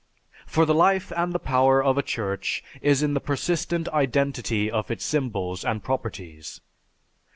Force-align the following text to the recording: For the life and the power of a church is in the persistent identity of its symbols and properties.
For 0.47 0.65
the 0.65 0.73
life 0.73 1.11
and 1.15 1.31
the 1.31 1.37
power 1.37 1.83
of 1.83 1.95
a 1.95 2.01
church 2.01 2.63
is 2.81 3.03
in 3.03 3.13
the 3.13 3.19
persistent 3.19 3.87
identity 3.89 4.71
of 4.71 4.89
its 4.89 5.05
symbols 5.05 5.63
and 5.63 5.83
properties. 5.83 6.59